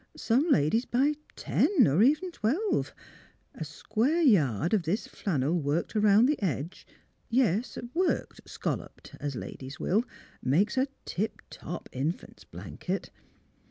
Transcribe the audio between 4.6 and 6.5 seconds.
of this flan nel worked around the